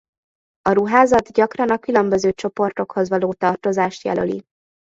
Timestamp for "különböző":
1.77-2.31